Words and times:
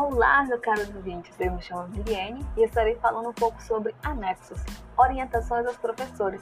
Olá, 0.00 0.44
meus 0.44 0.60
caros 0.60 0.94
ouvintes, 0.94 1.34
eu 1.40 1.50
me 1.50 1.60
chamo 1.60 1.88
Liliane 1.88 2.46
e 2.56 2.62
estarei 2.62 2.94
falando 3.00 3.30
um 3.30 3.32
pouco 3.32 3.60
sobre 3.60 3.92
anexos, 4.04 4.62
orientações 4.96 5.66
aos 5.66 5.76
professores. 5.76 6.40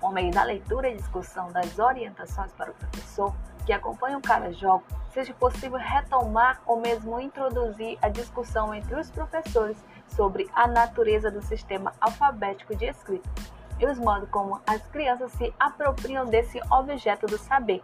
Por 0.00 0.12
meio 0.12 0.30
da 0.30 0.44
leitura 0.44 0.88
e 0.88 0.94
discussão 0.94 1.50
das 1.50 1.80
orientações 1.80 2.52
para 2.52 2.70
o 2.70 2.74
professor 2.74 3.34
que 3.66 3.72
acompanham 3.72 4.20
cada 4.20 4.52
jogo, 4.52 4.84
seja 5.12 5.34
possível 5.34 5.78
retomar 5.78 6.62
ou 6.64 6.78
mesmo 6.78 7.18
introduzir 7.18 7.98
a 8.00 8.08
discussão 8.08 8.72
entre 8.72 8.94
os 8.94 9.10
professores 9.10 9.84
sobre 10.06 10.48
a 10.54 10.68
natureza 10.68 11.28
do 11.28 11.42
sistema 11.42 11.92
alfabético 12.00 12.76
de 12.76 12.84
escrita 12.84 13.28
e 13.80 13.84
os 13.84 13.98
modos 13.98 14.30
como 14.30 14.60
as 14.64 14.80
crianças 14.92 15.32
se 15.32 15.52
apropriam 15.58 16.24
desse 16.24 16.60
objeto 16.70 17.26
do 17.26 17.36
saber. 17.36 17.82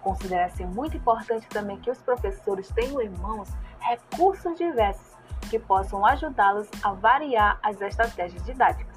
Considera-se 0.00 0.64
muito 0.64 0.96
importante 0.96 1.46
também 1.48 1.78
que 1.80 1.90
os 1.90 2.00
professores 2.00 2.70
tenham 2.70 3.00
em 3.00 3.10
mãos 3.10 3.48
recursos 3.84 4.56
diversos 4.56 5.14
que 5.50 5.58
possam 5.58 6.04
ajudá-los 6.04 6.68
a 6.82 6.92
variar 6.92 7.58
as 7.62 7.80
estratégias 7.80 8.42
didáticas. 8.44 8.96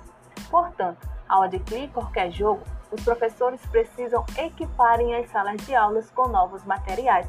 Portanto, 0.49 1.07
ao 1.27 1.43
adquirir 1.43 1.89
qualquer 1.91 2.31
jogo, 2.31 2.63
os 2.91 3.03
professores 3.03 3.63
precisam 3.67 4.25
equiparem 4.37 5.15
as 5.15 5.29
salas 5.29 5.57
de 5.65 5.75
aulas 5.75 6.09
com 6.11 6.27
novos 6.27 6.63
materiais, 6.63 7.27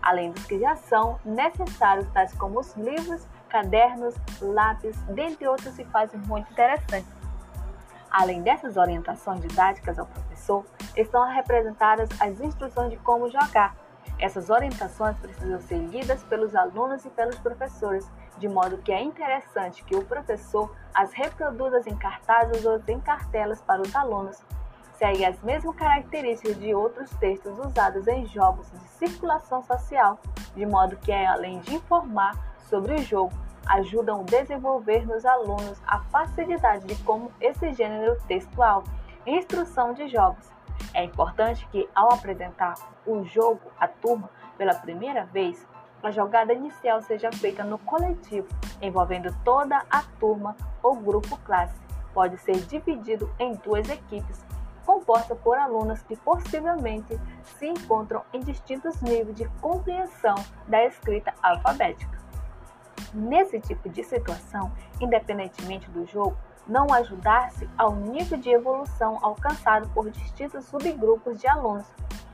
além 0.00 0.30
dos 0.30 0.44
que 0.46 0.58
já 0.58 0.74
são 0.76 1.18
necessários, 1.24 2.08
tais 2.12 2.32
como 2.34 2.60
os 2.60 2.74
livros, 2.74 3.26
cadernos, 3.48 4.14
lápis, 4.40 4.96
dentre 5.02 5.46
outros, 5.46 5.78
e 5.78 5.84
fazem 5.84 6.18
muito 6.20 6.50
interessante. 6.52 7.06
Além 8.10 8.42
dessas 8.42 8.76
orientações 8.76 9.40
didáticas 9.40 9.98
ao 9.98 10.06
professor, 10.06 10.64
estão 10.96 11.28
representadas 11.28 12.08
as 12.20 12.40
instruções 12.40 12.90
de 12.90 12.96
como 12.98 13.30
jogar, 13.30 13.76
essas 14.18 14.50
orientações 14.50 15.16
precisam 15.18 15.60
ser 15.60 15.78
lidas 15.78 16.22
pelos 16.24 16.54
alunos 16.54 17.04
e 17.04 17.10
pelos 17.10 17.38
professores, 17.38 18.10
de 18.38 18.48
modo 18.48 18.78
que 18.78 18.92
é 18.92 19.02
interessante 19.02 19.84
que 19.84 19.96
o 19.96 20.04
professor 20.04 20.74
as 20.94 21.12
reproduza 21.12 21.80
em 21.86 21.96
cartazes 21.96 22.64
ou 22.64 22.80
em 22.88 23.00
cartelas 23.00 23.60
para 23.60 23.82
os 23.82 23.94
alunos. 23.94 24.42
Segue 24.94 25.24
as 25.24 25.40
mesmas 25.42 25.74
características 25.74 26.58
de 26.58 26.72
outros 26.72 27.10
textos 27.18 27.58
usados 27.58 28.06
em 28.06 28.26
jogos 28.26 28.70
de 28.70 28.88
circulação 28.90 29.62
social, 29.62 30.20
de 30.54 30.64
modo 30.64 30.96
que, 30.96 31.12
além 31.12 31.58
de 31.60 31.74
informar 31.74 32.32
sobre 32.70 32.94
o 32.94 32.98
jogo, 32.98 33.32
ajudam 33.66 34.20
a 34.20 34.24
desenvolver 34.24 35.06
nos 35.06 35.24
alunos 35.24 35.80
a 35.86 35.98
facilidade 36.04 36.86
de 36.86 36.94
como 37.02 37.32
esse 37.40 37.72
gênero 37.72 38.16
textual, 38.28 38.84
instrução 39.26 39.92
de 39.94 40.06
jogos, 40.08 40.48
é 40.92 41.04
importante 41.04 41.66
que, 41.68 41.88
ao 41.94 42.12
apresentar 42.12 42.74
o 43.06 43.24
jogo 43.24 43.60
à 43.78 43.88
turma 43.88 44.30
pela 44.56 44.74
primeira 44.74 45.24
vez, 45.24 45.66
a 46.02 46.10
jogada 46.10 46.52
inicial 46.52 47.00
seja 47.02 47.30
feita 47.32 47.64
no 47.64 47.78
coletivo, 47.78 48.46
envolvendo 48.80 49.34
toda 49.44 49.84
a 49.90 50.02
turma 50.20 50.56
ou 50.82 50.94
grupo 50.96 51.36
classe. 51.38 51.74
Pode 52.12 52.38
ser 52.38 52.56
dividido 52.66 53.32
em 53.38 53.54
duas 53.54 53.88
equipes, 53.88 54.44
composta 54.84 55.34
por 55.34 55.58
alunos 55.58 56.02
que 56.02 56.16
possivelmente 56.16 57.18
se 57.58 57.66
encontram 57.66 58.22
em 58.32 58.40
distintos 58.40 59.00
níveis 59.00 59.34
de 59.34 59.48
compreensão 59.60 60.34
da 60.68 60.84
escrita 60.84 61.32
alfabética. 61.42 62.23
Nesse 63.14 63.60
tipo 63.60 63.88
de 63.88 64.02
situação, 64.02 64.72
independentemente 65.00 65.88
do 65.88 66.04
jogo, 66.04 66.36
não 66.66 66.92
ajudar-se 66.92 67.70
ao 67.78 67.94
nível 67.94 68.36
de 68.36 68.50
evolução 68.50 69.20
alcançado 69.22 69.88
por 69.90 70.10
distintos 70.10 70.64
subgrupos 70.64 71.40
de 71.40 71.46
alunos. 71.46 71.86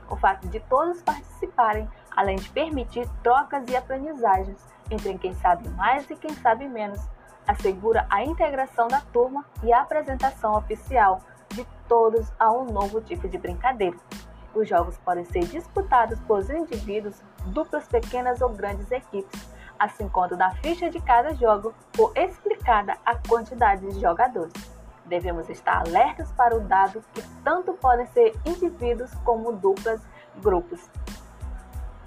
O 0.09 0.17
fato 0.17 0.49
de 0.49 0.59
todos 0.61 1.03
participarem, 1.03 1.87
além 2.17 2.37
de 2.37 2.49
permitir 2.49 3.07
trocas 3.23 3.63
e 3.69 3.77
aprendizagens 3.77 4.67
entre 4.91 5.19
quem 5.19 5.35
sabe 5.35 5.69
mais 5.69 6.09
e 6.09 6.17
quem 6.17 6.35
sabe 6.37 6.67
menos, 6.67 7.01
assegura 7.47 8.07
a 8.09 8.25
integração 8.25 8.89
da 8.89 9.03
turma 9.13 9.45
e 9.63 9.73
a 9.75 9.83
apresentação 9.83 10.57
oficial 10.57 11.21
de 11.51 11.67
todos 11.87 12.33
a 12.39 12.51
um 12.51 12.65
novo 12.65 13.03
tipo 13.03 13.29
de 13.29 13.37
brincadeira. 13.37 13.99
Os 14.55 14.67
jogos 14.67 14.97
podem 14.99 15.27
ser 15.27 15.45
disputados 15.45 16.19
por 16.21 16.43
indivíduos, 16.51 17.23
duplas 17.47 17.87
pequenas 17.87 18.41
ou 18.41 18.49
grandes 18.49 18.91
equipes 18.91 19.60
assim 19.81 20.07
quanto 20.11 20.37
na 20.37 20.55
ficha 20.57 20.91
de 20.91 21.01
cada 21.01 21.35
jogo 21.35 21.75
for 21.95 22.13
explicada 22.15 22.99
a 23.05 23.17
quantidade 23.17 23.91
de 23.91 23.99
jogadores. 23.99 24.53
Devemos 25.07 25.49
estar 25.49 25.79
alertas 25.79 26.31
para 26.33 26.55
o 26.55 26.61
dado 26.61 27.03
que 27.15 27.23
tanto 27.43 27.73
podem 27.73 28.07
ser 28.09 28.39
indivíduos 28.45 29.11
como 29.25 29.53
duplas 29.53 30.01
grupos. 30.37 30.89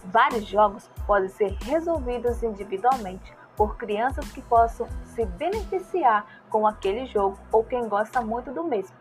Vários 0.06 0.46
jogos 0.46 0.90
podem 1.08 1.30
ser 1.30 1.58
resolvidos 1.64 2.44
individualmente 2.44 3.34
por 3.56 3.76
crianças 3.76 4.32
que 4.32 4.42
possam 4.44 4.88
se 5.16 5.26
beneficiar 5.26 6.26
com 6.50 6.68
aquele 6.68 7.08
jogo 7.08 7.38
ou 7.52 7.64
quem 7.64 7.88
gosta 7.90 8.22
muito 8.22 8.52
do 8.52 8.64
mesmo. 8.64 8.96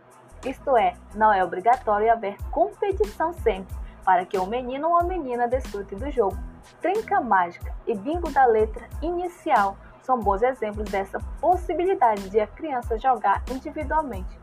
Isto 0.44 0.76
é, 0.76 0.94
não 1.14 1.32
é 1.32 1.44
obrigatório 1.44 2.10
haver 2.10 2.36
competição 2.50 3.32
sempre 3.34 3.76
para 4.04 4.24
que 4.24 4.38
o 4.38 4.46
menino 4.46 4.88
ou 4.88 4.98
a 4.98 5.04
menina 5.04 5.46
desfrute 5.46 5.94
do 5.94 6.10
jogo 6.10 6.36
Trinca 6.80 7.20
Mágica 7.20 7.74
e 7.86 7.94
Bingo 7.94 8.30
da 8.30 8.44
Letra 8.46 8.88
Inicial 9.00 9.76
são 10.02 10.18
bons 10.18 10.42
exemplos 10.42 10.90
dessa 10.90 11.18
possibilidade 11.40 12.28
de 12.28 12.40
a 12.40 12.46
criança 12.46 12.98
jogar 12.98 13.42
individualmente. 13.50 14.40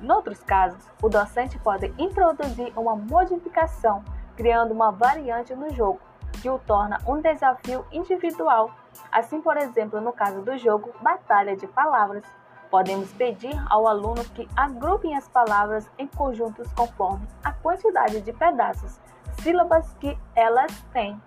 Em 0.00 0.10
outros 0.10 0.42
casos, 0.42 0.82
o 1.02 1.08
docente 1.08 1.58
pode 1.58 1.92
introduzir 1.98 2.72
uma 2.76 2.96
modificação, 2.96 4.04
criando 4.36 4.72
uma 4.72 4.90
variante 4.90 5.54
no 5.54 5.72
jogo, 5.72 6.00
que 6.42 6.50
o 6.50 6.58
torna 6.58 7.00
um 7.06 7.20
desafio 7.20 7.86
individual. 7.90 8.70
Assim, 9.10 9.40
por 9.40 9.56
exemplo, 9.56 10.00
no 10.00 10.12
caso 10.12 10.42
do 10.42 10.56
jogo 10.58 10.92
Batalha 11.00 11.56
de 11.56 11.66
Palavras, 11.66 12.24
podemos 12.70 13.12
pedir 13.12 13.54
ao 13.70 13.86
aluno 13.86 14.24
que 14.34 14.48
agrupem 14.56 15.16
as 15.16 15.28
palavras 15.28 15.90
em 15.98 16.06
conjuntos 16.06 16.70
conforme 16.72 17.26
a 17.42 17.52
quantidade 17.52 18.20
de 18.20 18.32
pedaços, 18.32 19.00
sílabas 19.40 19.94
que 19.94 20.18
elas 20.34 20.72
têm. 20.92 21.20